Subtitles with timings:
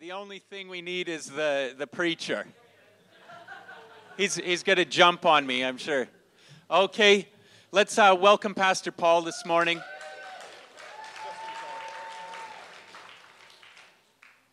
[0.00, 2.46] the only thing we need is the, the preacher.
[4.16, 6.08] He's, he's going to jump on me, I'm sure.
[6.70, 7.28] Okay,
[7.70, 9.78] let's uh, welcome Pastor Paul this morning.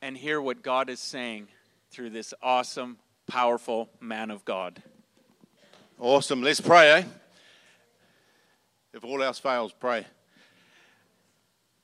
[0.02, 1.48] And hear what God is saying
[1.92, 4.84] through this awesome, powerful man of God.
[5.98, 6.42] Awesome.
[6.42, 7.04] Let's pray, eh?
[8.94, 10.06] If all else fails, pray.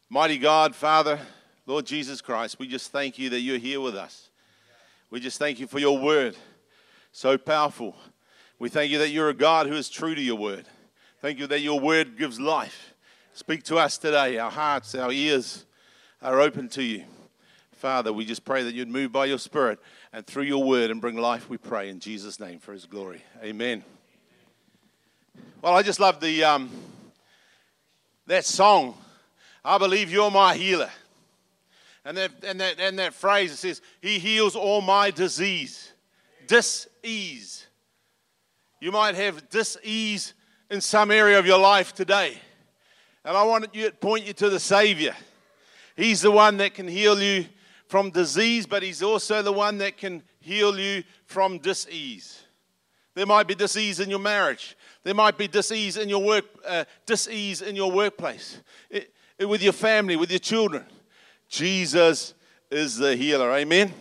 [0.10, 1.18] Mighty God, Father,
[1.66, 4.30] Lord Jesus Christ, we just thank you that you're here with us.
[5.10, 6.36] We just thank you for your word,
[7.12, 7.96] so powerful.
[8.60, 10.66] We thank you that you're a God who is true to your word.
[11.22, 12.94] Thank you that your word gives life.
[13.34, 14.38] Speak to us today.
[14.38, 15.66] Our hearts, our ears
[16.22, 17.06] are open to you.
[17.72, 19.80] Father, we just pray that you'd move by your spirit
[20.12, 23.24] and through your word and bring life, we pray in Jesus' name for his glory.
[23.44, 23.84] Amen.
[25.62, 26.70] Well, I just love the um,
[28.28, 28.96] that song,
[29.66, 30.92] I believe you're my healer.
[32.06, 35.92] And that, and that, and that phrase, it says, He heals all my disease,
[36.48, 37.68] dis-ease.
[38.82, 40.34] You might have dis-ease
[40.70, 42.38] in some area of your life today.
[43.24, 45.16] And I want to point you to the Savior.
[45.96, 47.46] He's the one that can heal you
[47.88, 52.42] from disease, but He's also the one that can heal you from dis-ease.
[53.16, 54.76] There might be disease in your marriage.
[55.04, 58.60] There might be disease in your work, uh, disease in your workplace,
[58.90, 60.84] it, it, with your family, with your children.
[61.54, 62.34] Jesus
[62.72, 63.54] is the healer.
[63.54, 63.94] Amen.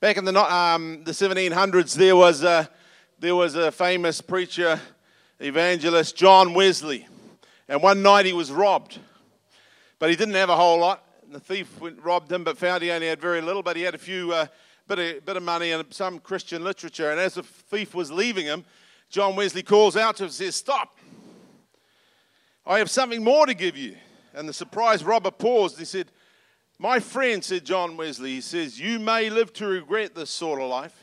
[0.00, 2.68] Back in the, um, the 1700s, there was, a,
[3.20, 4.80] there was a famous preacher,
[5.38, 7.06] evangelist, John Wesley.
[7.68, 8.98] And one night he was robbed.
[10.00, 11.04] But he didn't have a whole lot.
[11.30, 13.62] The thief went, robbed him, but found he only had very little.
[13.62, 14.46] But he had a few uh,
[14.88, 17.12] bit, of, bit of money and some Christian literature.
[17.12, 18.64] And as the thief was leaving him,
[19.10, 20.98] John Wesley calls out to him and says, Stop.
[22.66, 23.94] I have something more to give you.
[24.34, 25.78] And the surprised robber paused.
[25.78, 26.10] He said,
[26.78, 30.68] My friend, said John Wesley, he says, You may live to regret this sort of
[30.68, 30.98] life.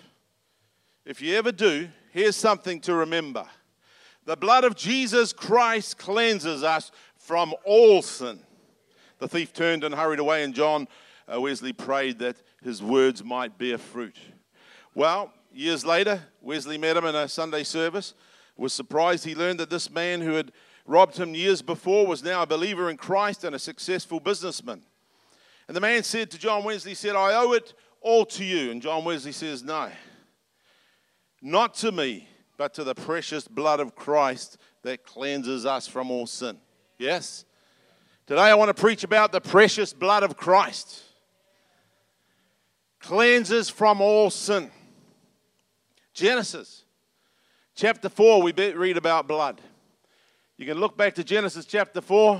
[1.05, 3.45] If you ever do, here's something to remember
[4.25, 8.39] the blood of Jesus Christ cleanses us from all sin.
[9.17, 10.87] The thief turned and hurried away, and John
[11.31, 14.17] uh, Wesley prayed that his words might bear fruit.
[14.93, 18.13] Well, years later, Wesley met him in a Sunday service.
[18.57, 20.51] Was surprised he learned that this man who had
[20.85, 24.81] robbed him years before, was now a believer in Christ and a successful businessman.
[25.67, 28.71] And the man said to John Wesley, said, I owe it all to you.
[28.71, 29.89] And John Wesley says, No,
[31.41, 32.27] not to me,
[32.57, 36.57] but to the precious blood of Christ that cleanses us from all sin.
[36.97, 37.45] Yes?
[38.27, 41.03] Today I want to preach about the precious blood of Christ.
[42.99, 44.69] Cleanses from all sin.
[46.13, 46.83] Genesis
[47.75, 49.61] chapter 4, we read about blood.
[50.61, 52.39] You can look back to Genesis chapter 4,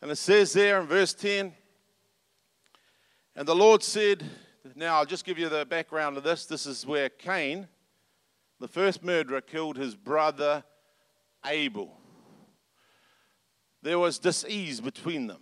[0.00, 1.52] and it says there in verse 10
[3.34, 4.22] And the Lord said,
[4.76, 6.46] Now I'll just give you the background of this.
[6.46, 7.66] This is where Cain,
[8.60, 10.62] the first murderer, killed his brother
[11.44, 11.98] Abel.
[13.82, 15.40] There was disease between them,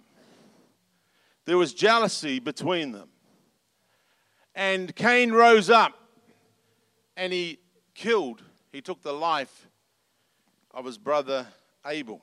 [1.44, 3.11] there was jealousy between them.
[4.55, 5.93] And Cain rose up
[7.19, 7.59] and he
[7.93, 9.69] killed, he took the life
[10.75, 11.47] of his brother
[11.87, 12.21] Abel.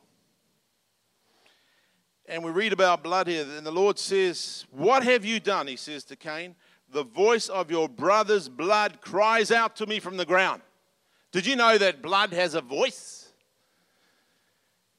[2.27, 5.67] And we read about blood here, and the Lord says, What have you done?
[5.67, 6.55] He says to Cain,
[6.89, 10.61] The voice of your brother's blood cries out to me from the ground.
[11.31, 13.29] Did you know that blood has a voice?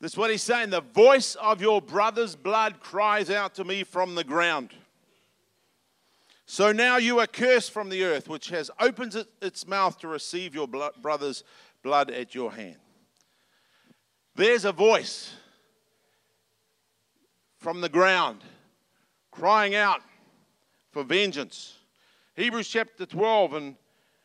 [0.01, 0.71] That's what he's saying.
[0.71, 4.71] The voice of your brother's blood cries out to me from the ground.
[6.45, 10.55] So now you are cursed from the earth, which has opened its mouth to receive
[10.55, 11.45] your brother's
[11.83, 12.82] blood at your hand.
[14.35, 15.35] There's a voice
[17.59, 18.41] from the ground
[19.31, 20.01] crying out
[20.91, 21.75] for vengeance.
[22.35, 23.77] Hebrews chapter 12 and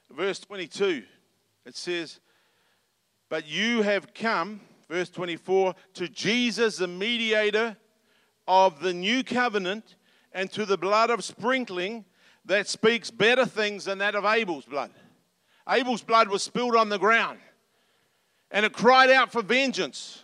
[0.09, 1.03] verse 22,
[1.65, 2.21] it says,
[3.29, 7.75] But you have come, verse 24, to Jesus, the mediator
[8.47, 9.95] of the new covenant,
[10.31, 12.05] and to the blood of sprinkling
[12.45, 14.91] that speaks better things than that of Abel's blood.
[15.67, 17.39] Abel's blood was spilled on the ground
[18.51, 20.23] and it cried out for vengeance.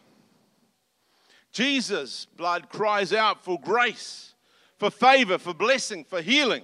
[1.52, 4.34] Jesus' blood cries out for grace,
[4.78, 6.64] for favor, for blessing, for healing,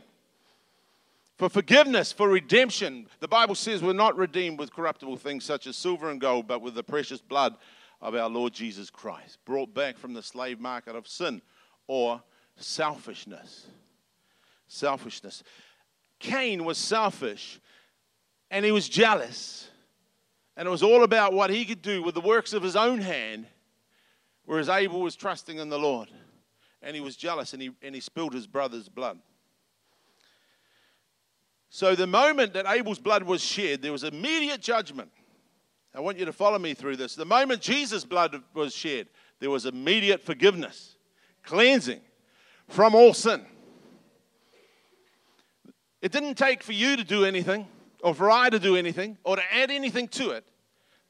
[1.37, 3.07] for forgiveness, for redemption.
[3.19, 6.61] The Bible says we're not redeemed with corruptible things such as silver and gold, but
[6.61, 7.55] with the precious blood
[8.01, 11.41] of our Lord Jesus Christ, brought back from the slave market of sin
[11.87, 12.21] or
[12.55, 13.67] selfishness.
[14.67, 15.43] Selfishness.
[16.19, 17.59] Cain was selfish
[18.51, 19.68] and he was jealous
[20.57, 22.99] and it was all about what he could do with the works of his own
[22.99, 23.45] hand,
[24.45, 26.09] whereas Abel was trusting in the Lord.
[26.81, 29.19] And he was jealous and he, and he spilled his brother's blood.
[31.69, 35.11] So the moment that Abel's blood was shed, there was immediate judgment.
[35.93, 37.15] I want you to follow me through this.
[37.15, 39.07] The moment Jesus' blood was shed,
[39.39, 40.95] there was immediate forgiveness,
[41.43, 42.01] cleansing
[42.67, 43.45] from all sin.
[46.01, 47.67] It didn't take for you to do anything,
[48.03, 50.45] or for I to do anything, or to add anything to it.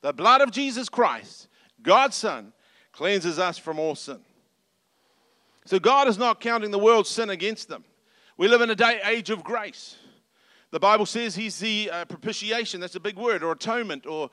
[0.01, 1.47] The blood of Jesus Christ,
[1.81, 2.53] God's Son,
[2.91, 4.19] cleanses us from all sin.
[5.65, 7.83] So God is not counting the world's sin against them.
[8.37, 9.97] We live in a day, age of grace.
[10.71, 14.29] The Bible says He's the uh, propitiation, that's a big word, or atonement, or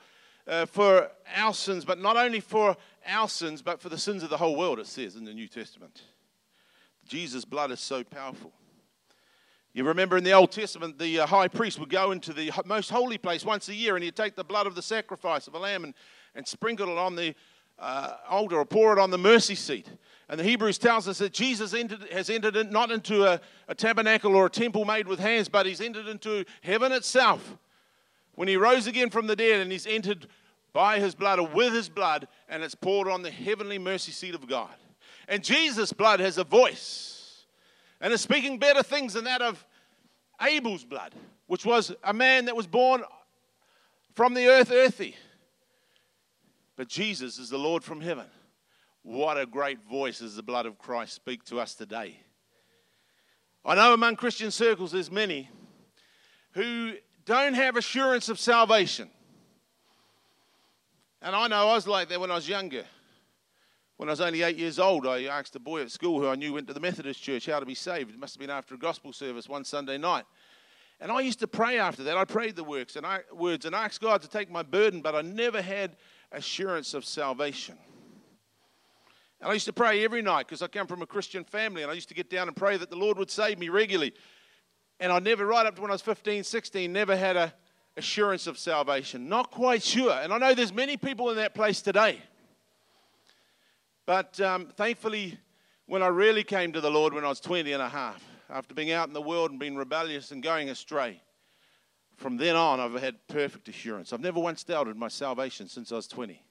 [0.47, 4.29] uh, for our sins, but not only for our sins, but for the sins of
[4.29, 6.03] the whole world, it says in the New Testament.
[7.07, 8.51] Jesus' blood is so powerful.
[9.77, 12.89] You remember in the Old Testament, the uh, high priest would go into the most
[12.89, 15.59] holy place once a year and he'd take the blood of the sacrifice of a
[15.59, 15.93] lamb and,
[16.33, 17.35] and sprinkle it on the
[17.77, 19.87] uh, altar or pour it on the mercy seat.
[20.29, 23.75] And the Hebrews tells us that Jesus entered, has entered in, not into a, a
[23.75, 27.55] tabernacle or a temple made with hands, but he's entered into heaven itself.
[28.33, 30.25] When he rose again from the dead and he's entered
[30.73, 34.33] by his blood or with his blood, and it's poured on the heavenly mercy seat
[34.33, 34.73] of God.
[35.27, 37.16] And Jesus' blood has a voice
[38.01, 39.65] and is speaking better things than that of
[40.41, 41.13] Abel's blood,
[41.47, 43.03] which was a man that was born
[44.15, 45.15] from the earth earthy.
[46.75, 48.27] But Jesus is the Lord from heaven.
[49.01, 52.19] What a great voice does the blood of Christ speak to us today.
[53.65, 55.49] I know among Christian circles there's many
[56.51, 56.93] who
[57.25, 59.09] don't have assurance of salvation.
[61.21, 62.85] And I know I was like that when I was younger.
[63.97, 66.35] When I was only eight years old, I asked a boy at school who I
[66.35, 68.11] knew went to the Methodist church how to be saved.
[68.11, 70.25] It must have been after a gospel service one Sunday night.
[70.99, 72.15] And I used to pray after that.
[72.15, 75.15] I prayed the works and I, words and asked God to take my burden, but
[75.15, 75.97] I never had
[76.31, 77.75] assurance of salvation.
[79.41, 81.91] And I used to pray every night because I come from a Christian family, and
[81.91, 84.13] I used to get down and pray that the Lord would save me regularly.
[84.99, 87.53] And I never, right up to when I was 15, 16, never had a
[87.97, 89.27] assurance of salvation.
[89.27, 90.11] Not quite sure.
[90.11, 92.21] And I know there's many people in that place today.
[94.07, 95.37] But um, thankfully,
[95.85, 98.73] when I really came to the Lord when I was 20 and a half, after
[98.73, 101.21] being out in the world and being rebellious and going astray,
[102.15, 104.13] from then on, I've had perfect assurance.
[104.13, 106.41] I've never once doubted my salvation since I was 20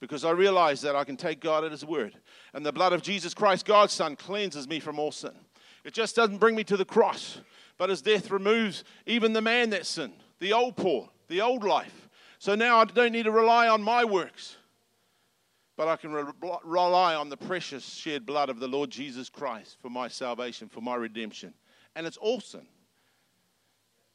[0.00, 2.14] because I realize that I can take God at His word.
[2.52, 5.32] And the blood of Jesus Christ, God's Son, cleanses me from all sin.
[5.84, 7.40] It just doesn't bring me to the cross,
[7.78, 12.10] but His death removes even the man that sinned, the old Paul, the old life.
[12.38, 14.58] So now I don't need to rely on my works
[15.82, 16.24] but I can re-
[16.62, 20.80] rely on the precious shed blood of the Lord Jesus Christ for my salvation, for
[20.80, 21.52] my redemption.
[21.96, 22.68] And it's awesome.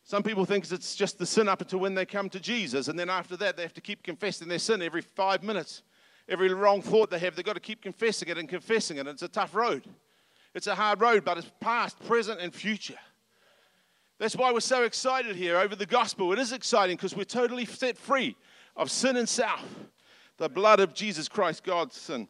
[0.06, 2.98] Some people think it's just the sin up until when they come to Jesus, and
[2.98, 5.84] then after that, they have to keep confessing their sin every five minutes.
[6.30, 9.06] Every wrong thought they have, they've got to keep confessing it and confessing it.
[9.06, 9.86] It's a tough road.
[10.56, 13.00] It's a hard road, but it's past, present, and future.
[14.20, 16.32] That's why we're so excited here over the gospel.
[16.32, 18.38] It is exciting because we're totally set free
[18.78, 19.66] of sin and self.
[20.38, 22.28] The blood of Jesus Christ, God's Son,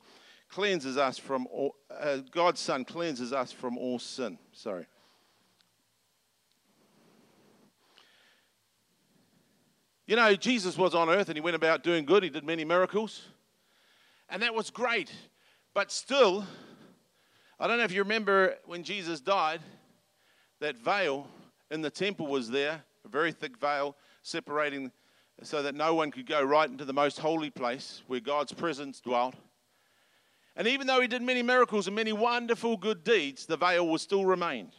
[0.50, 4.38] cleanses us from all, uh, God's Son cleanses us from all sin.
[4.54, 4.86] Sorry.
[10.06, 12.24] You know, Jesus was on earth and he went about doing good.
[12.24, 13.24] He did many miracles.
[14.30, 15.12] And that was great.
[15.74, 16.45] But still,
[17.60, 19.60] I don't know if you remember when Jesus died,
[20.62, 21.27] that veil
[21.69, 24.91] in the temple was there, a very thick veil separating
[25.44, 29.00] so that no one could go right into the most holy place where God's presence
[29.00, 29.36] dwelt.
[30.56, 34.01] And even though he did many miracles and many wonderful good deeds, the veil was
[34.01, 34.74] still remained.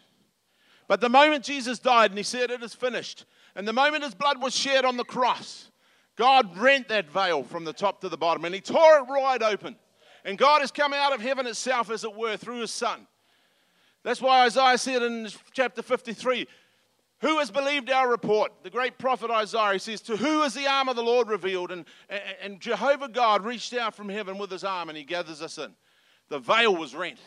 [0.89, 4.15] But the moment Jesus died and he said, It is finished, and the moment his
[4.15, 5.71] blood was shed on the cross,
[6.17, 9.43] God rent that veil from the top to the bottom and he tore it wide
[9.43, 9.77] open.
[10.25, 13.07] And God has come out of heaven itself, as it were, through his Son.
[14.03, 16.47] That's why Isaiah said in chapter 53
[17.21, 18.53] who has believed our report?
[18.63, 21.73] The great prophet Isaiah says, To who is the arm of the Lord revealed?
[21.73, 21.85] And,
[22.41, 25.75] and, Jehovah God reached out from heaven with his arm and he gathers us in.
[26.29, 27.19] The veil was rent.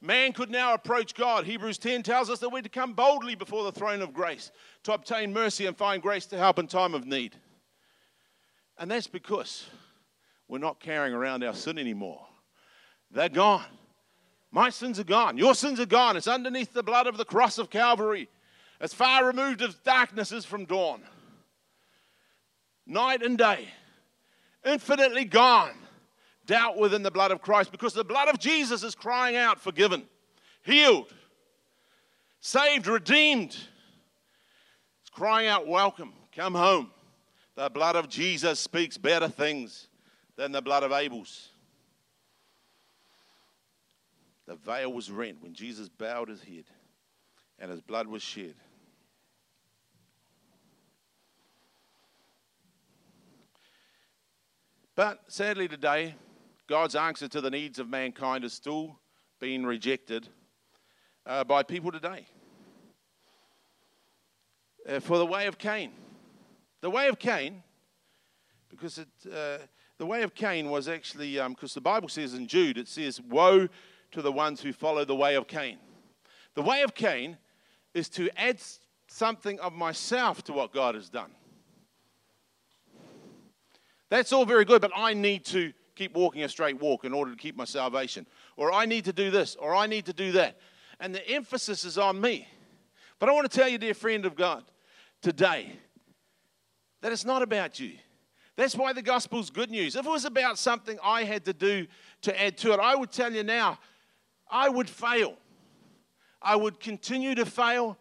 [0.00, 1.44] Man could now approach God.
[1.44, 4.52] Hebrews 10 tells us that we're to come boldly before the throne of grace
[4.84, 7.36] to obtain mercy and find grace to help in time of need.
[8.78, 9.66] And that's because
[10.48, 12.26] we're not carrying around our sin anymore.
[13.10, 13.64] They're gone.
[14.50, 15.36] My sins are gone.
[15.36, 16.16] Your sins are gone.
[16.16, 18.30] It's underneath the blood of the cross of Calvary
[18.80, 21.00] as far removed as darkness is from dawn.
[22.86, 23.66] Night and day,
[24.64, 25.74] infinitely gone,
[26.46, 29.60] dealt with in the blood of Christ because the blood of Jesus is crying out,
[29.60, 30.04] forgiven,
[30.62, 31.12] healed,
[32.40, 33.56] saved, redeemed.
[35.00, 36.90] It's crying out, welcome, come home.
[37.56, 39.88] The blood of Jesus speaks better things
[40.36, 41.48] than the blood of Abel's.
[44.46, 46.64] The veil was rent when Jesus bowed his head
[47.58, 48.54] and his blood was shed.
[54.96, 56.14] But sadly, today,
[56.66, 58.98] God's answer to the needs of mankind is still
[59.38, 60.26] being rejected
[61.26, 62.26] uh, by people today.
[64.88, 65.92] Uh, for the way of Cain.
[66.80, 67.62] The way of Cain,
[68.70, 69.58] because it, uh,
[69.98, 73.20] the way of Cain was actually, because um, the Bible says in Jude, it says,
[73.20, 73.68] Woe
[74.12, 75.76] to the ones who follow the way of Cain.
[76.54, 77.36] The way of Cain
[77.92, 78.62] is to add
[79.08, 81.32] something of myself to what God has done.
[84.08, 87.32] That's all very good, but I need to keep walking a straight walk in order
[87.32, 88.26] to keep my salvation.
[88.56, 90.58] Or I need to do this, or I need to do that.
[91.00, 92.46] And the emphasis is on me.
[93.18, 94.64] But I want to tell you, dear friend of God,
[95.22, 95.72] today,
[97.00, 97.92] that it's not about you.
[98.56, 99.96] That's why the gospel's good news.
[99.96, 101.86] If it was about something I had to do
[102.22, 103.78] to add to it, I would tell you now,
[104.50, 105.36] I would fail.
[106.40, 107.98] I would continue to fail,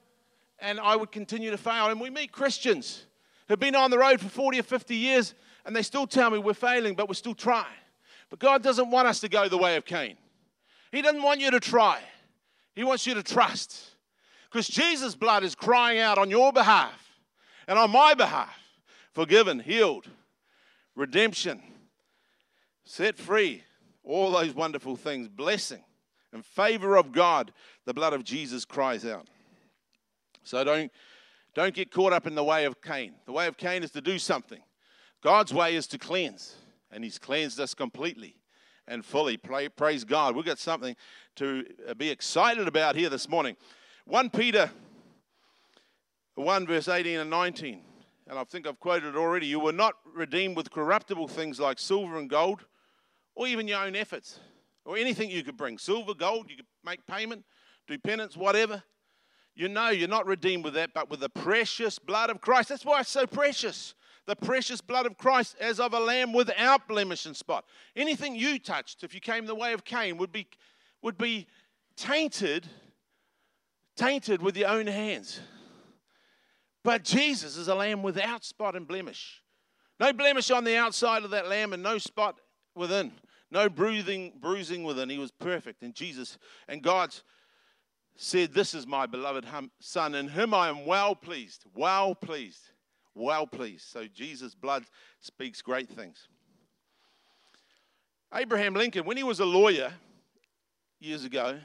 [0.60, 1.88] and I would continue to fail.
[1.88, 3.06] And we meet Christians
[3.48, 5.34] who've been on the road for 40 or 50 years,
[5.66, 7.66] and they still tell me we're failing, but we're still trying.
[8.30, 10.18] But God doesn't want us to go the way of Cain.
[10.92, 12.00] He doesn't want you to try,
[12.76, 13.92] He wants you to trust.
[14.52, 16.94] Because Jesus' blood is crying out on your behalf
[17.68, 18.56] and on my behalf
[19.12, 20.08] forgiven, healed,
[20.96, 21.62] redemption,
[22.86, 23.64] set free,
[24.04, 25.84] all those wonderful things, blessing,
[26.32, 27.52] in favor of God,
[27.86, 29.28] the blood of Jesus cries out.
[30.44, 30.92] So don't,
[31.54, 33.16] don't get caught up in the way of Cain.
[33.26, 34.62] The way of Cain is to do something.
[35.26, 36.54] God's way is to cleanse,
[36.92, 38.36] and He's cleansed us completely
[38.88, 39.38] and fully.
[39.38, 40.36] praise God.
[40.36, 40.96] We've got something
[41.38, 43.58] to uh, be excited about here this morning.
[44.06, 44.70] 1 Peter
[46.36, 47.82] 1, verse 18 and 19.
[48.28, 49.48] And I think I've quoted it already.
[49.48, 52.64] You were not redeemed with corruptible things like silver and gold,
[53.34, 54.40] or even your own efforts,
[54.86, 55.80] or anything you could bring.
[55.80, 57.46] Silver, gold, you could make payment,
[57.88, 58.84] do penance, whatever.
[59.56, 62.70] You know you're not redeemed with that, but with the precious blood of Christ.
[62.70, 66.88] That's why it's so precious the precious blood of Christ as of a lamb without
[66.88, 67.66] blemish and spot.
[67.96, 70.48] Anything you touched, if you came the way of Cain, would be,
[71.02, 71.48] would be
[71.96, 72.68] tainted,
[73.96, 75.40] tainted with your own hands.
[76.84, 79.42] But Jesus is a lamb without spot and blemish.
[80.00, 82.40] No blemish on the outside of that lamb and no spot
[82.76, 83.12] within.
[83.52, 85.10] No bruising, bruising within.
[85.10, 85.84] He was perfect.
[85.84, 87.16] And Jesus and God
[88.18, 89.46] said, This is my beloved
[89.80, 90.16] Son.
[90.16, 91.64] In whom I am well pleased.
[91.74, 92.72] Well pleased
[93.16, 93.88] well pleased.
[93.88, 94.84] So Jesus' blood
[95.20, 96.28] speaks great things.
[98.34, 99.94] Abraham Lincoln, when he was a lawyer
[101.00, 101.58] years ago,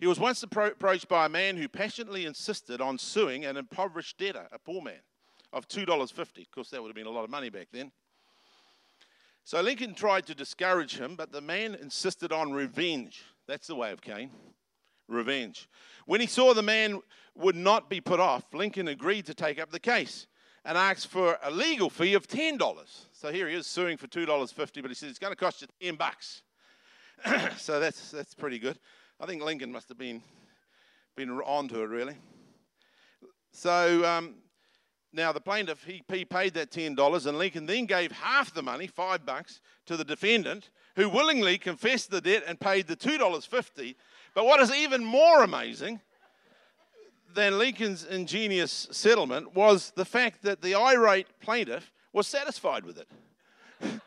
[0.00, 4.48] he was once approached by a man who passionately insisted on suing an impoverished debtor,
[4.52, 5.00] a poor man,
[5.52, 6.18] of $2.50.
[6.18, 7.92] Of course, that would have been a lot of money back then.
[9.44, 13.22] So Lincoln tried to discourage him, but the man insisted on revenge.
[13.46, 14.30] That's the way of Cain
[15.08, 15.68] revenge.
[16.06, 17.00] When he saw the man
[17.34, 20.26] would not be put off, Lincoln agreed to take up the case
[20.64, 23.06] and asked for a legal fee of $10.
[23.12, 25.68] So here he is suing for $2.50, but he says it's going to cost you
[25.80, 26.42] 10 bucks.
[27.56, 28.78] so that's, that's pretty good.
[29.20, 30.22] I think Lincoln must have been,
[31.16, 32.16] been onto it, really.
[33.52, 34.34] So um,
[35.12, 38.86] now the plaintiff, he, he paid that $10, and Lincoln then gave half the money,
[38.86, 43.96] 5 bucks, to the defendant, who willingly confessed the debt and paid the $2.50.
[44.34, 46.00] But what is even more amazing
[47.34, 53.08] than Lincoln's ingenious settlement was the fact that the irate plaintiff was satisfied with it.
[53.80, 54.00] it's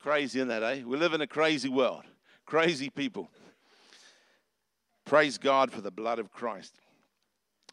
[0.00, 0.82] crazy, isn't that, eh?
[0.84, 2.04] We live in a crazy world,
[2.46, 3.30] crazy people.
[5.04, 6.74] Praise God for the blood of Christ.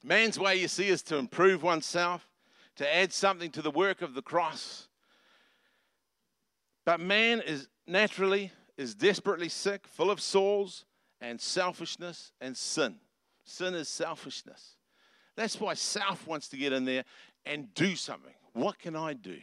[0.04, 2.28] Man's way, you see, is to improve oneself,
[2.78, 4.88] to add something to the work of the cross.
[6.86, 10.86] But man is naturally is desperately sick, full of sores,
[11.22, 12.96] and selfishness and sin.
[13.44, 14.76] Sin is selfishness.
[15.36, 17.04] That's why self wants to get in there
[17.46, 18.34] and do something.
[18.54, 19.38] What can I do?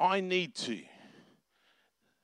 [0.00, 0.80] I need to.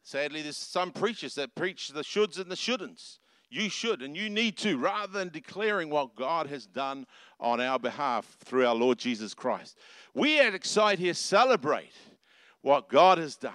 [0.03, 3.19] Sadly, there's some preachers that preach the shoulds and the shouldn'ts.
[3.49, 7.07] You should and you need to, rather than declaring what God has done
[7.39, 9.79] on our behalf through our Lord Jesus Christ.
[10.13, 11.93] We at Excite here celebrate
[12.63, 13.53] what God has done.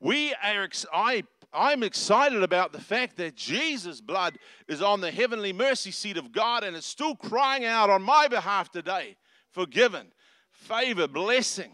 [0.00, 4.38] We are, I I'm excited about the fact that Jesus' blood
[4.68, 8.28] is on the heavenly mercy seat of God and is still crying out on my
[8.28, 9.16] behalf today
[9.50, 10.12] forgiven,
[10.52, 11.72] favor, blessing.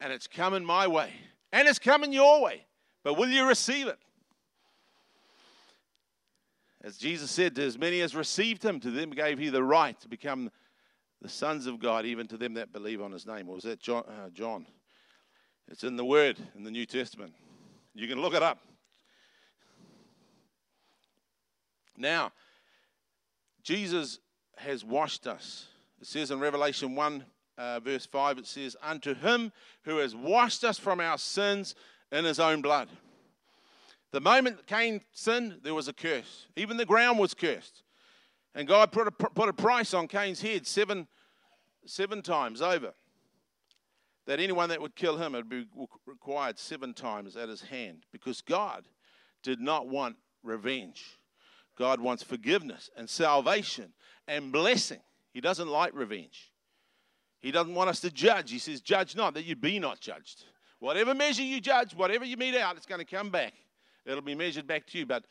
[0.00, 1.10] And it's coming my way.
[1.52, 2.64] And it's coming your way.
[3.02, 3.98] But will you receive it?
[6.82, 10.00] As Jesus said, to as many as received him, to them gave he the right
[10.00, 10.50] to become
[11.20, 13.48] the sons of God, even to them that believe on his name.
[13.48, 14.04] Or was that John?
[14.08, 14.66] Uh, John?
[15.68, 17.34] It's in the Word in the New Testament.
[17.94, 18.58] You can look it up.
[22.00, 22.32] Now,
[23.62, 24.18] Jesus
[24.56, 25.66] has washed us.
[26.00, 27.24] It says in Revelation 1
[27.58, 29.52] uh, verse 5, it says, Unto him
[29.84, 31.74] who has washed us from our sins
[32.10, 32.88] in his own blood.
[34.12, 36.46] The moment Cain sinned, there was a curse.
[36.56, 37.82] Even the ground was cursed.
[38.54, 41.06] And God put a, put a price on Cain's head seven,
[41.84, 42.94] seven times over.
[44.26, 45.66] That anyone that would kill him would be
[46.06, 48.84] required seven times at his hand because God
[49.42, 51.19] did not want revenge.
[51.80, 53.94] God wants forgiveness and salvation
[54.28, 55.00] and blessing.
[55.32, 56.52] He doesn't like revenge.
[57.38, 58.50] He doesn't want us to judge.
[58.50, 60.44] He says, Judge not, that you be not judged.
[60.78, 63.54] Whatever measure you judge, whatever you mete out, it's going to come back.
[64.04, 65.24] It'll be measured back to you, but,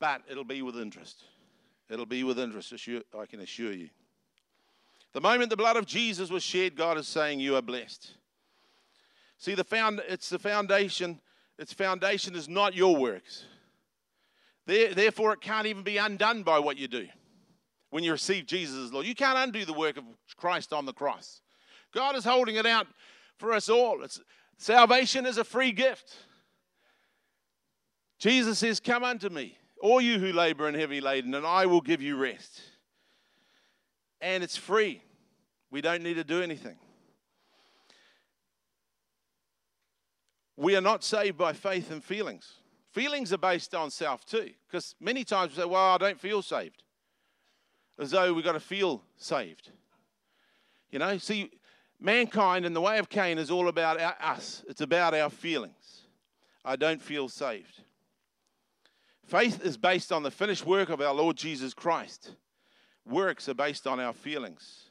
[0.00, 1.22] but it'll be with interest.
[1.88, 2.72] It'll be with interest,
[3.16, 3.90] I can assure you.
[5.12, 8.10] The moment the blood of Jesus was shed, God is saying, You are blessed.
[9.38, 11.20] See, the found, it's the foundation,
[11.60, 13.44] its foundation is not your works.
[14.66, 17.06] Therefore, it can't even be undone by what you do
[17.90, 19.06] when you receive Jesus as Lord.
[19.06, 20.04] You can't undo the work of
[20.36, 21.42] Christ on the cross.
[21.92, 22.86] God is holding it out
[23.36, 24.02] for us all.
[24.02, 24.20] It's,
[24.56, 26.16] salvation is a free gift.
[28.18, 31.82] Jesus says, Come unto me, all you who labor and heavy laden, and I will
[31.82, 32.60] give you rest.
[34.20, 35.02] And it's free.
[35.70, 36.78] We don't need to do anything.
[40.56, 42.54] We are not saved by faith and feelings.
[42.94, 46.42] Feelings are based on self too, because many times we say, Well, I don't feel
[46.42, 46.84] saved.
[47.98, 49.72] As though we've got to feel saved.
[50.92, 51.50] You know, see,
[51.98, 56.02] mankind and the way of Cain is all about our, us, it's about our feelings.
[56.64, 57.80] I don't feel saved.
[59.24, 62.36] Faith is based on the finished work of our Lord Jesus Christ.
[63.04, 64.84] Works are based on our feelings.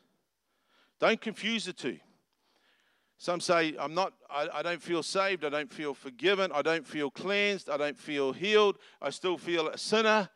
[0.99, 1.99] Don't confuse the two.
[3.23, 6.85] Some say, I'm not, I, I, don't feel saved, I don't feel forgiven, I don't
[6.85, 10.27] feel cleansed, I don't feel healed, I still feel a sinner.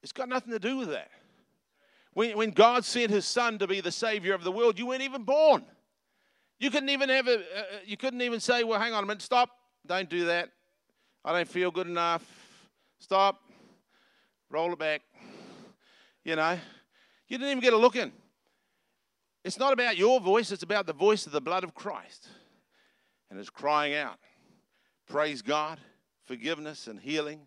[0.00, 1.10] It's got nothing to do with that.
[2.12, 5.02] When, when God sent his son to be the savior of the world, you weren't
[5.02, 5.64] even born.
[6.60, 9.22] You couldn't even have a, uh, you couldn't even say, well, hang on a minute,
[9.22, 9.50] stop,
[9.84, 10.50] don't do that.
[11.24, 12.24] I don't feel good enough.
[13.00, 13.40] Stop.
[14.48, 15.02] Roll it back.
[16.22, 16.56] You know,
[17.26, 18.12] you didn't even get a look in.
[19.44, 22.28] It's not about your voice, it's about the voice of the blood of Christ.
[23.30, 24.18] And it's crying out
[25.06, 25.78] praise God,
[26.24, 27.46] forgiveness and healing,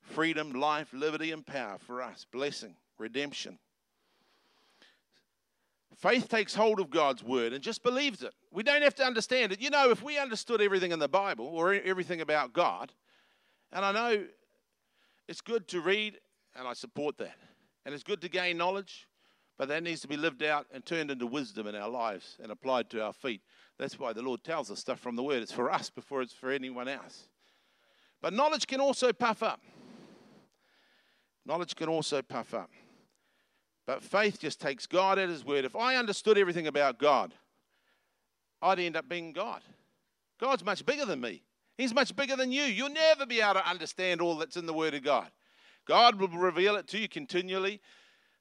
[0.00, 3.58] freedom, life, liberty, and power for us, blessing, redemption.
[5.96, 8.32] Faith takes hold of God's word and just believes it.
[8.50, 9.60] We don't have to understand it.
[9.60, 12.92] You know, if we understood everything in the Bible or everything about God,
[13.72, 14.24] and I know
[15.28, 16.18] it's good to read,
[16.56, 17.36] and I support that.
[17.84, 19.06] And it's good to gain knowledge,
[19.56, 22.50] but that needs to be lived out and turned into wisdom in our lives and
[22.50, 23.40] applied to our feet.
[23.78, 25.42] That's why the Lord tells us stuff from the Word.
[25.42, 27.28] It's for us before it's for anyone else.
[28.20, 29.60] But knowledge can also puff up.
[31.46, 32.70] Knowledge can also puff up.
[33.86, 35.64] But faith just takes God at His word.
[35.64, 37.34] If I understood everything about God,
[38.62, 39.60] I'd end up being God.
[40.40, 41.42] God's much bigger than me.
[41.76, 42.62] He's much bigger than you.
[42.62, 45.30] You'll never be able to understand all that's in the Word of God.
[45.86, 47.80] God will reveal it to you continually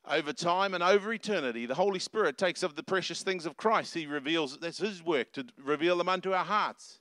[0.09, 1.65] over time and over eternity.
[1.65, 3.93] The Holy Spirit takes of the precious things of Christ.
[3.93, 6.99] He reveals, that's His work, to reveal them unto our hearts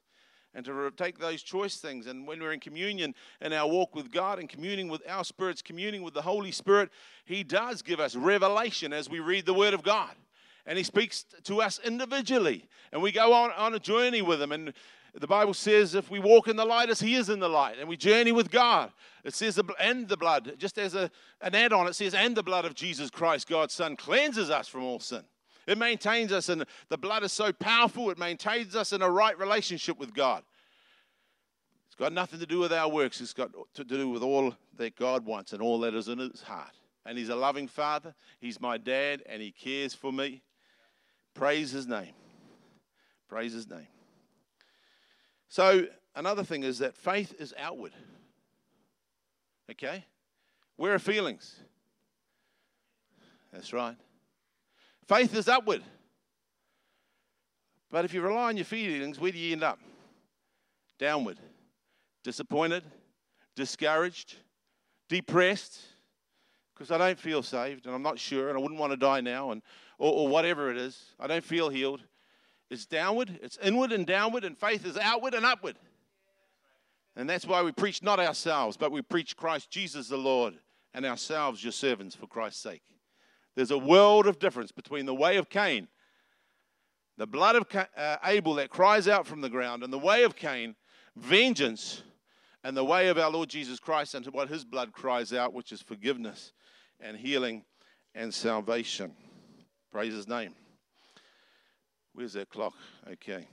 [0.55, 2.07] and to take those choice things.
[2.07, 5.63] And when we're in communion in our walk with God and communing with our spirits,
[5.63, 6.91] communing with the Holy Spirit,
[7.25, 10.15] He does give us revelation as we read the Word of God.
[10.67, 12.69] And He speaks to us individually.
[12.93, 14.53] And we go on, on a journey with Him.
[14.53, 14.75] And
[15.21, 17.79] the Bible says if we walk in the light as He is in the light,
[17.79, 18.91] and we journey with God,
[19.25, 22.43] it says, and the blood, just as a, an add on, it says, and the
[22.43, 25.23] blood of Jesus Christ, God's Son, cleanses us from all sin.
[25.67, 29.39] It maintains us, and the blood is so powerful, it maintains us in a right
[29.39, 30.43] relationship with God.
[31.87, 34.97] It's got nothing to do with our works, it's got to do with all that
[34.97, 36.73] God wants and all that is in His heart.
[37.05, 40.43] And He's a loving Father, He's my dad, and He cares for me.
[41.35, 42.15] Praise His name.
[43.29, 43.87] Praise His name.
[45.53, 47.93] So, another thing is that faith is outward.
[49.71, 50.03] Okay?
[50.77, 51.57] Where are feelings?
[53.53, 53.97] That's right.
[55.07, 55.83] Faith is upward.
[57.91, 59.79] But if you rely on your feelings, where do you end up?
[60.99, 61.39] Downward.
[62.25, 62.85] Disappointed,
[63.55, 64.37] discouraged,
[65.11, 65.83] depressed,
[66.73, 69.21] because I don't feel saved and I'm not sure and I wouldn't want to die
[69.21, 69.61] now and
[69.99, 71.11] or, or whatever it is.
[71.21, 72.01] I don't feel healed.
[72.73, 75.77] It's downward, it's inward and downward, and faith is outward and upward.
[77.15, 80.55] And that's why we preach not ourselves, but we preach Christ Jesus the Lord
[80.95, 82.81] and ourselves your servants for Christ's sake.
[83.57, 85.87] There's a world of difference between the way of Cain,
[87.19, 90.35] the blood of uh, Abel that cries out from the ground, and the way of
[90.35, 90.75] Cain,
[91.15, 92.03] vengeance,
[92.65, 95.73] and the way of our Lord Jesus Christ unto what his blood cries out, which
[95.73, 96.55] is forgiveness
[97.01, 97.67] and healing
[98.15, 99.13] and salvation.
[99.91, 100.55] Praise his name.
[102.15, 102.75] Where's that clock?
[103.11, 103.47] Okay.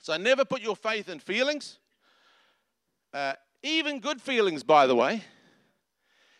[0.00, 1.78] So never put your faith in feelings,
[3.12, 5.22] uh, even good feelings, by the way.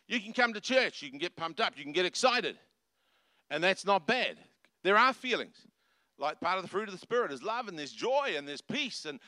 [0.08, 2.56] You can come to church, you can get pumped up, you can get excited,
[3.50, 4.36] and that's not bad.
[4.84, 5.56] There are feelings.
[6.18, 8.60] Like part of the fruit of the Spirit is love, and there's joy, and there's
[8.60, 9.20] peace, and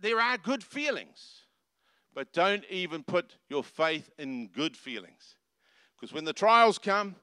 [0.00, 1.40] there are good feelings.
[2.14, 5.36] But don't even put your faith in good feelings.
[5.96, 7.16] Because when the trials come,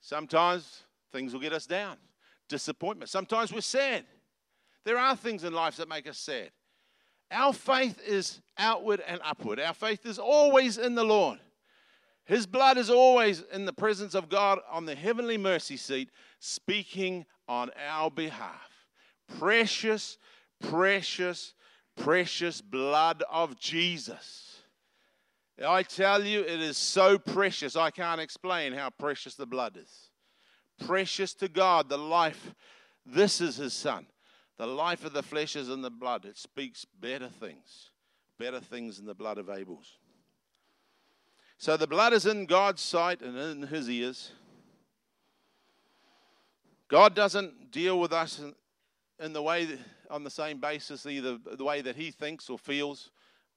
[0.00, 0.82] sometimes
[1.12, 1.96] things will get us down.
[2.48, 3.10] Disappointment.
[3.10, 4.04] Sometimes we're sad.
[4.84, 6.50] There are things in life that make us sad.
[7.30, 9.58] Our faith is outward and upward.
[9.58, 11.40] Our faith is always in the Lord.
[12.24, 17.24] His blood is always in the presence of God on the heavenly mercy seat, speaking
[17.48, 18.86] on our behalf.
[19.38, 20.18] Precious,
[20.60, 21.54] precious,
[21.96, 24.58] precious blood of Jesus.
[25.64, 27.76] I tell you, it is so precious.
[27.76, 30.10] I can't explain how precious the blood is.
[30.84, 32.54] Precious to God, the life.
[33.04, 34.06] This is His Son.
[34.58, 36.24] The life of the flesh is in the blood.
[36.24, 37.90] It speaks better things,
[38.38, 39.98] better things than the blood of Abel's.
[41.58, 44.32] So the blood is in God's sight and in His ears.
[46.88, 48.40] God doesn't deal with us
[49.18, 49.78] in, the way
[50.10, 53.10] on the same basis, either the way that He thinks or feels,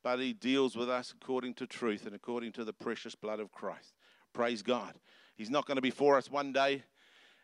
[0.03, 3.51] but He deals with us according to truth and according to the precious blood of
[3.51, 3.93] Christ.
[4.33, 4.93] Praise God.
[5.35, 6.83] He's not going to be for us one day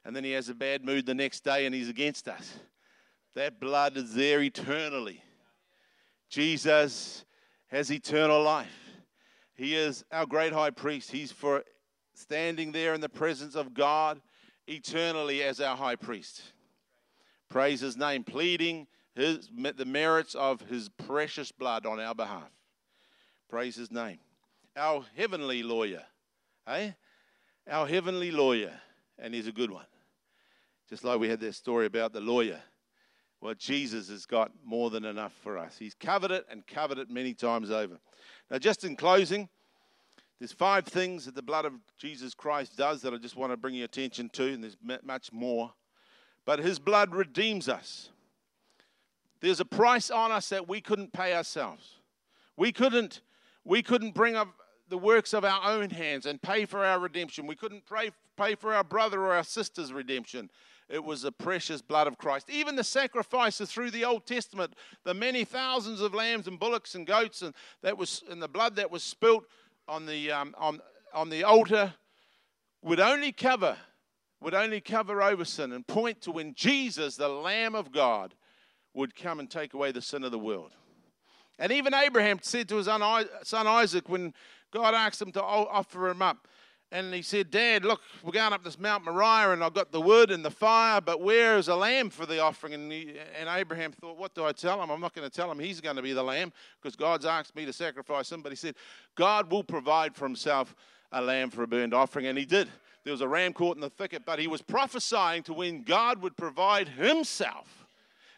[0.06, 2.54] and then He has a bad mood the next day and He's against us.
[3.36, 5.22] That blood is there eternally.
[6.30, 7.26] Jesus
[7.68, 8.72] has eternal life.
[9.56, 11.12] He is our great high priest.
[11.12, 11.63] He's for
[12.13, 14.22] standing there in the presence of God
[14.68, 16.41] eternally as our high priest.
[17.50, 22.50] Praise his name, pleading his, the merits of his precious blood on our behalf.
[23.50, 24.20] Praise his name.
[24.76, 26.04] Our heavenly lawyer,
[26.68, 26.91] eh?
[27.70, 28.74] Our heavenly lawyer,
[29.18, 29.86] and he's a good one.
[30.89, 32.62] Just like we had that story about the lawyer.
[33.41, 35.78] Well, Jesus has got more than enough for us.
[35.78, 38.00] He's covered it and covered it many times over.
[38.50, 39.50] Now, just in closing,
[40.39, 43.58] there's five things that the blood of Jesus Christ does that I just want to
[43.58, 45.74] bring your attention to, and there's much more.
[46.45, 48.10] But his blood redeems us.
[49.41, 51.95] There's a price on us that we couldn't pay ourselves.
[52.58, 53.21] We couldn't,
[53.63, 54.50] we couldn't bring up
[54.89, 57.48] the works of our own hands and pay for our redemption.
[57.48, 60.50] We couldn't pray, pay for our brother or our sister's redemption.
[60.88, 62.50] It was the precious blood of Christ.
[62.50, 67.08] Even the sacrifices through the Old Testament, the many thousands of lambs and bullocks and
[67.08, 69.45] goats, and that was and the blood that was spilt
[69.88, 70.80] on the um, on
[71.13, 71.93] on the altar,
[72.84, 73.78] would only cover
[74.41, 78.36] would only cover over sin and point to when Jesus, the Lamb of God,
[78.93, 80.71] would come and take away the sin of the world.
[81.58, 84.34] And even Abraham said to his son Isaac when
[84.71, 86.48] God asked him to offer him up,
[86.91, 90.00] and he said, Dad, look, we're going up this Mount Moriah, and I've got the
[90.00, 92.74] wood and the fire, but where is a lamb for the offering?
[92.74, 94.91] And, he, and Abraham thought, What do I tell him?
[94.91, 97.56] I'm not going to tell him he's going to be the lamb because God's asked
[97.56, 98.41] me to sacrifice him.
[98.41, 98.76] But he said,
[99.15, 100.76] God will provide for himself
[101.12, 102.28] a lamb for a burnt offering.
[102.28, 102.69] And he did.
[103.04, 106.21] There was a ram caught in the thicket, but he was prophesying to when God
[106.21, 107.86] would provide himself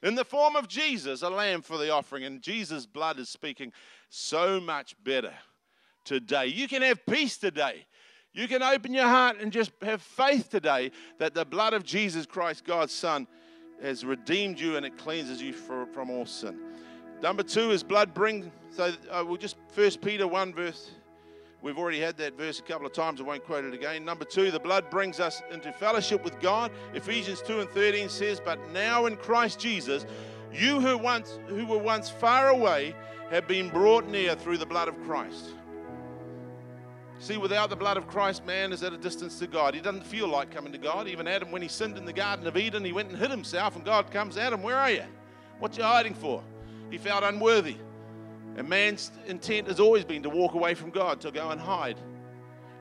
[0.03, 2.23] in the form of Jesus, a lamb for the offering.
[2.23, 3.71] And Jesus' blood is speaking
[4.09, 5.33] so much better
[6.05, 6.47] today.
[6.47, 7.85] You can have peace today
[8.37, 12.27] you can open your heart and just have faith today that the blood of Jesus
[12.27, 13.27] Christ, God's Son,
[13.81, 16.59] has redeemed you and it cleanses you from all sin.
[17.21, 18.51] Number two is blood bring.
[18.69, 20.91] So uh, we'll just First Peter one verse.
[21.63, 23.19] We've already had that verse a couple of times.
[23.19, 24.05] I won't quote it again.
[24.05, 26.71] Number two, the blood brings us into fellowship with God.
[26.93, 30.05] Ephesians two and thirteen says, "But now in Christ Jesus,
[30.53, 32.95] you who once who were once far away
[33.31, 35.55] have been brought near through the blood of Christ."
[37.19, 39.73] See, without the blood of Christ, man is at a distance to God.
[39.73, 41.07] He doesn't feel like coming to God.
[41.07, 43.75] Even Adam, when he sinned in the Garden of Eden, he went and hid himself,
[43.75, 45.03] and God comes, Adam, where are you?
[45.59, 46.43] What you hiding for?
[46.91, 47.77] He felt unworthy.
[48.55, 51.97] And man's intent has always been to walk away from God, to go and hide,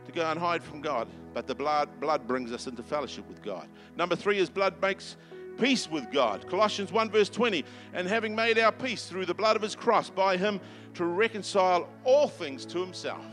[0.04, 1.08] to go and hide from God.
[1.32, 3.68] But the blood, blood brings us into fellowship with God.
[3.96, 5.16] Number three is blood makes
[5.58, 6.46] peace with God.
[6.48, 7.64] Colossians 1, verse 20.
[7.94, 10.60] And having made our peace through the blood of his cross, by him
[10.94, 13.24] to reconcile all things to himself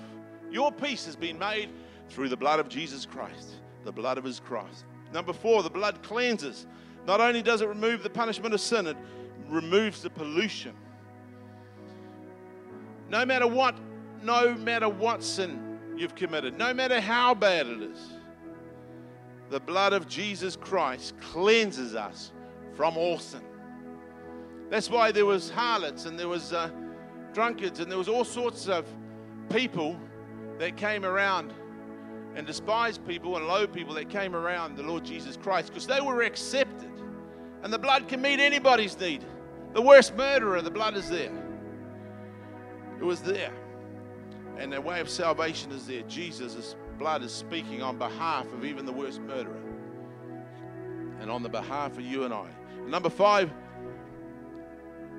[0.53, 1.69] your peace has been made
[2.09, 4.85] through the blood of Jesus Christ, the blood of his cross.
[5.11, 6.67] Number four, the blood cleanses.
[7.07, 8.95] Not only does it remove the punishment of sin, it
[9.49, 10.73] removes the pollution.
[13.09, 13.75] No matter what,
[14.21, 17.99] no matter what sin you've committed, no matter how bad it is,
[19.49, 22.31] the blood of Jesus Christ cleanses us
[22.75, 23.41] from all sin.
[24.69, 26.69] That's why there was harlots and there was uh,
[27.33, 28.85] drunkards and there was all sorts of
[29.49, 29.99] people
[30.63, 31.53] that came around
[32.35, 35.99] and despised people and low people that came around the Lord Jesus Christ because they
[35.99, 36.89] were accepted.
[37.63, 39.25] And the blood can meet anybody's need.
[39.73, 41.33] The worst murderer, the blood is there.
[42.97, 43.51] It was there.
[44.57, 46.03] And the way of salvation is there.
[46.03, 49.61] Jesus' blood is speaking on behalf of even the worst murderer
[51.19, 52.47] and on the behalf of you and I.
[52.87, 53.51] Number five,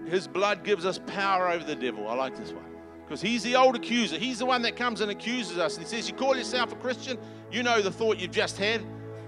[0.06, 2.08] his blood gives us power over the devil.
[2.08, 2.73] I like this one.
[3.04, 4.18] Because he's the old accuser.
[4.18, 5.76] He's the one that comes and accuses us.
[5.76, 7.18] And he says, You call yourself a Christian?
[7.52, 8.82] You know the thought you've just had?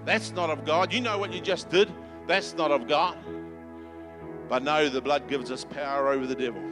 [0.05, 0.93] That's not of God.
[0.93, 1.93] You know what you just did?
[2.27, 3.19] That's not of God.
[4.49, 6.63] But no, the blood gives us power over the devil.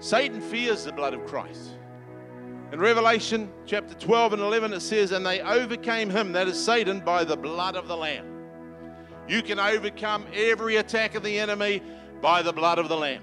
[0.00, 1.70] Satan fears the blood of Christ.
[2.70, 7.00] In Revelation chapter 12 and 11, it says, And they overcame him, that is Satan,
[7.00, 8.26] by the blood of the Lamb.
[9.26, 11.82] You can overcome every attack of the enemy
[12.20, 13.22] by the blood of the Lamb,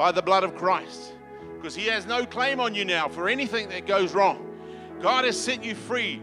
[0.00, 1.12] by the blood of Christ,
[1.56, 4.50] because he has no claim on you now for anything that goes wrong.
[4.98, 6.22] God has set you free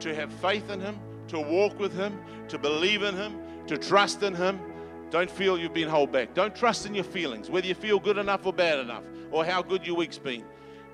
[0.00, 4.22] to have faith in him, to walk with him, to believe in him, to trust
[4.22, 4.60] in him.
[5.08, 6.34] Don't feel you've been held back.
[6.34, 9.62] Don't trust in your feelings, whether you feel good enough or bad enough, or how
[9.62, 10.44] good your week's been.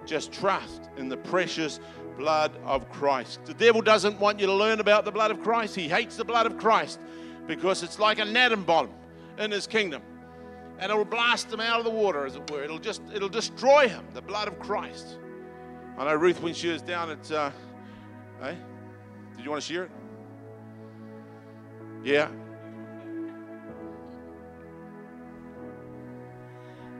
[0.07, 1.81] Just trust in the precious
[2.17, 3.41] blood of Christ.
[3.47, 5.75] The devil doesn't want you to learn about the blood of Christ.
[5.75, 7.01] He hates the blood of Christ
[7.49, 8.91] because it's like an atom bomb
[9.39, 10.03] in his kingdom.
[10.83, 12.65] And it'll blast him out of the water, as it were.
[12.65, 15.17] It'll just it'll destroy him, the blood of Christ.
[15.97, 17.53] I know Ruth when she was down at uh,
[18.41, 18.59] hey?
[19.37, 19.91] Did you want to share it?
[22.03, 22.29] Yeah.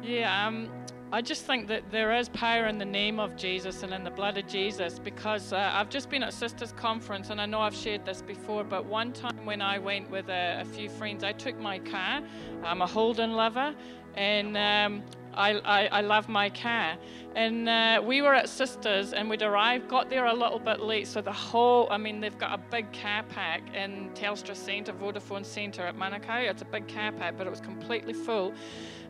[0.01, 0.69] Yeah, um,
[1.15, 4.11] I just think that there is power in the name of Jesus and in the
[4.11, 7.75] blood of Jesus because uh, I've just been at Sisters Conference and I know I've
[7.75, 11.33] shared this before, but one time when I went with a, a few friends, I
[11.33, 12.23] took my car.
[12.65, 13.75] I'm a Holden lover
[14.15, 15.03] and um,
[15.35, 16.97] I, I, I, love my car.
[17.35, 21.07] And uh, we were at Sisters and we'd arrived, got there a little bit late.
[21.07, 25.45] So the whole, I mean, they've got a big car park in Telstra Centre, Vodafone
[25.45, 26.49] Centre at Manukau.
[26.49, 28.53] It's a big car park, but it was completely full.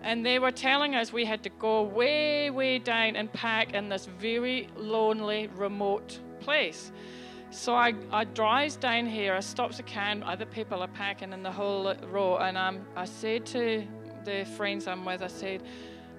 [0.02, 3.88] And they were telling us we had to go way, way down and park in
[3.88, 6.92] this very lonely, remote place.
[7.50, 11.42] So I, I drives down here, I stops a car, other people are packing in
[11.42, 13.87] the whole row, and um, I said to
[14.24, 15.62] the friends I'm with, I said,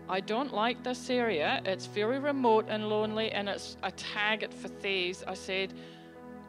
[0.10, 1.62] I don't like this area.
[1.66, 5.24] It's very remote and lonely, and it's a target for thieves.
[5.26, 5.74] I said,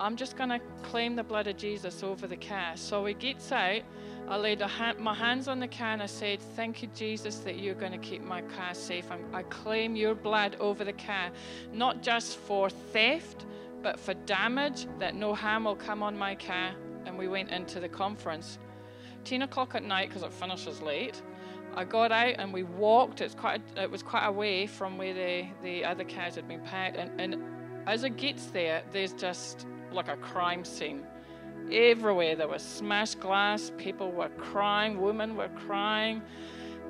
[0.00, 2.76] I'm just going to claim the blood of Jesus over the car.
[2.76, 3.82] So he gets out,
[4.26, 4.62] I laid
[4.98, 7.98] my hands on the car and I said, Thank you, Jesus, that you're going to
[7.98, 9.10] keep my car safe.
[9.10, 11.30] I'm, I claim your blood over the car,
[11.72, 13.44] not just for theft,
[13.82, 16.72] but for damage, that no harm will come on my car.
[17.06, 18.58] And we went into the conference.
[19.24, 21.22] 10 o'clock at night, because it finishes late,
[21.76, 23.20] I got out and we walked.
[23.20, 26.96] It's quite, it was quite away from where the, the other cars had been parked.
[26.96, 27.42] And, and
[27.86, 31.04] as it gets there, there's just like a crime scene
[31.72, 32.36] everywhere.
[32.36, 36.22] There was smashed glass, people were crying, women were crying.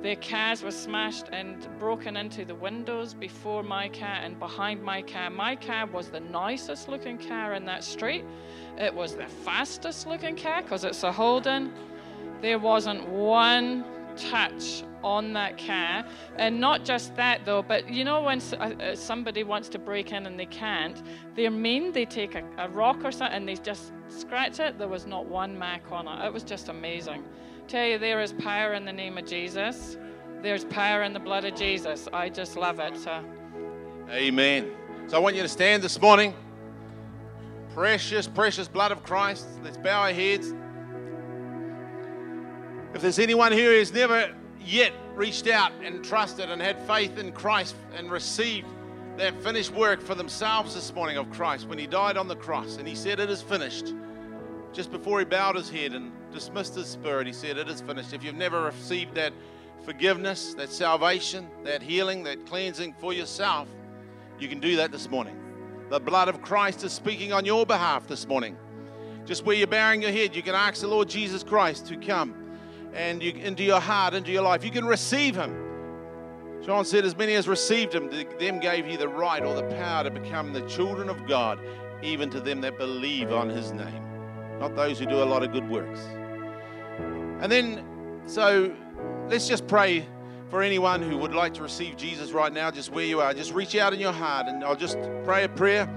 [0.01, 5.01] Their cars were smashed and broken into the windows before my car and behind my
[5.01, 5.29] car.
[5.29, 8.23] My car was the nicest looking car in that street.
[8.77, 11.73] It was the fastest looking car because it's a Holden.
[12.41, 13.83] There wasn't one
[14.17, 16.03] touch on that car.
[16.37, 20.11] And not just that, though, but you know, when uh, uh, somebody wants to break
[20.11, 21.01] in and they can't,
[21.35, 21.91] they're mean.
[21.91, 24.77] They take a, a rock or something and they just scratch it.
[24.77, 26.25] There was not one mark on it.
[26.25, 27.23] It was just amazing.
[27.67, 29.97] Tell you, there is power in the name of Jesus.
[30.41, 32.07] There's power in the blood of Jesus.
[32.13, 32.97] I just love it.
[32.97, 33.23] So.
[34.09, 34.71] Amen.
[35.07, 36.33] So I want you to stand this morning.
[37.73, 39.47] Precious, precious blood of Christ.
[39.63, 40.53] Let's bow our heads.
[42.95, 47.33] If there's anyone here who's never yet reached out and trusted and had faith in
[47.33, 48.67] Christ and received
[49.17, 52.77] that finished work for themselves this morning of Christ when he died on the cross
[52.77, 53.93] and he said, It is finished.
[54.71, 58.13] Just before he bowed his head and dismissed his spirit, he said, It is finished.
[58.13, 59.33] If you've never received that
[59.83, 63.67] forgiveness, that salvation, that healing, that cleansing for yourself,
[64.39, 65.37] you can do that this morning.
[65.89, 68.55] The blood of Christ is speaking on your behalf this morning.
[69.25, 72.44] Just where you're bowing your head, you can ask the Lord Jesus Christ to come
[72.95, 74.63] and you, into your heart, into your life.
[74.63, 75.53] You can receive Him.
[76.65, 80.03] John said, As many as received Him, them gave He the right or the power
[80.03, 81.59] to become the children of God,
[82.01, 85.51] even to them that believe on His name, not those who do a lot of
[85.51, 85.99] good works.
[87.41, 87.83] And then,
[88.25, 88.73] so
[89.29, 90.07] let's just pray
[90.49, 93.33] for anyone who would like to receive Jesus right now, just where you are.
[93.33, 95.89] Just reach out in your heart, and I'll just pray a prayer.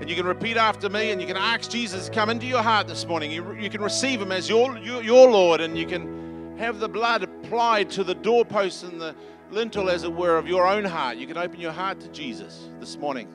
[0.00, 2.62] And you can repeat after me and you can ask Jesus to come into your
[2.62, 3.30] heart this morning.
[3.30, 6.88] You, you can receive him as your, your, your Lord and you can have the
[6.88, 9.14] blood applied to the doorpost and the
[9.50, 11.16] lintel, as it were, of your own heart.
[11.16, 13.28] You can open your heart to Jesus this morning.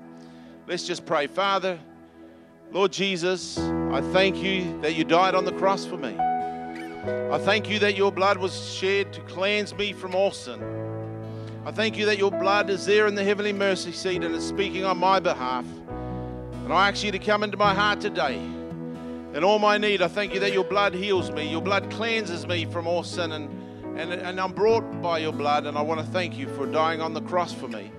[0.67, 1.27] Let's just pray.
[1.27, 1.79] Father,
[2.71, 6.17] Lord Jesus, I thank you that you died on the cross for me.
[6.17, 10.61] I thank you that your blood was shed to cleanse me from all sin.
[11.65, 14.47] I thank you that your blood is there in the heavenly mercy seat and is
[14.47, 15.65] speaking on my behalf.
[16.65, 18.37] And I ask you to come into my heart today.
[19.35, 21.47] In all my need, I thank you that your blood heals me.
[21.47, 23.33] Your blood cleanses me from all sin.
[23.33, 25.67] And, and, and I'm brought by your blood.
[25.67, 27.91] And I want to thank you for dying on the cross for me.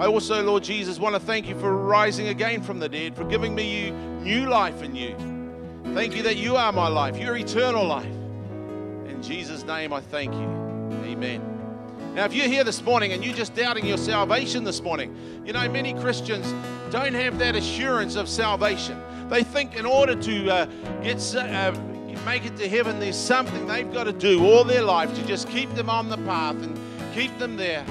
[0.00, 3.22] I also, Lord Jesus, want to thank you for rising again from the dead, for
[3.22, 5.14] giving me you new life in you.
[5.94, 8.12] Thank you that you are my life, your eternal life.
[9.06, 10.48] In Jesus' name, I thank you.
[11.04, 11.60] Amen.
[12.16, 15.14] Now, if you're here this morning and you're just doubting your salvation this morning,
[15.46, 16.52] you know, many Christians
[16.90, 19.00] don't have that assurance of salvation.
[19.28, 20.66] They think in order to uh,
[21.02, 21.72] get uh,
[22.26, 25.48] make it to heaven, there's something they've got to do all their life to just
[25.48, 26.78] keep them on the path and
[27.14, 27.84] keep them there.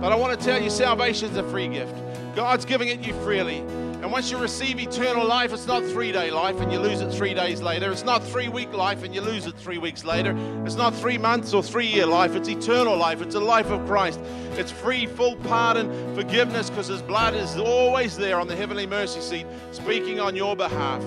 [0.00, 1.94] But I want to tell you, salvation is a free gift.
[2.34, 3.64] God's giving it you freely.
[4.04, 7.10] And once you receive eternal life, it's not three day life and you lose it
[7.10, 7.90] three days later.
[7.90, 10.36] It's not three week life and you lose it three weeks later.
[10.66, 12.36] It's not three months or three year life.
[12.36, 13.22] It's eternal life.
[13.22, 14.20] It's a life of Christ.
[14.58, 19.22] It's free, full pardon, forgiveness, because His blood is always there on the heavenly mercy
[19.22, 21.02] seat, speaking on your behalf.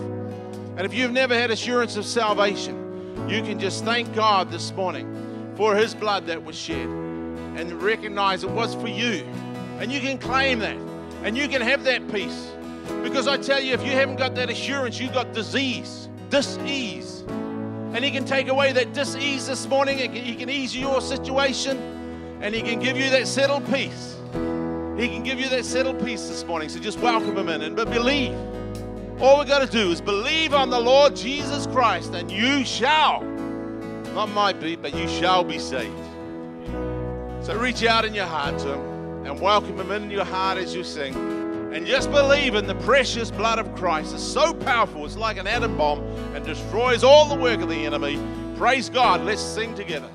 [0.76, 5.54] And if you've never had assurance of salvation, you can just thank God this morning
[5.56, 9.24] for His blood that was shed and recognize it was for you.
[9.78, 10.78] And you can claim that.
[11.24, 12.54] And you can have that peace.
[13.04, 17.24] Because I tell you, if you haven't got that assurance, you've got disease, dis-ease.
[17.94, 19.98] And He can take away that dis-ease this morning.
[19.98, 21.78] He can ease your situation.
[22.42, 24.16] And He can give you that settled peace.
[24.98, 26.70] He can give you that settled peace this morning.
[26.70, 28.36] So just welcome Him in and but believe.
[29.20, 33.22] All we got to do is believe on the Lord Jesus Christ, and you shall,
[34.14, 35.98] not might be, but you shall be saved.
[37.42, 40.76] So reach out in your heart to Him and welcome Him in your heart as
[40.76, 41.14] you sing.
[41.74, 44.14] And just believe in the precious blood of Christ.
[44.14, 46.00] It's so powerful, it's like an atom bomb
[46.34, 48.20] and destroys all the work of the enemy.
[48.58, 49.24] Praise God.
[49.24, 50.10] Let's sing together.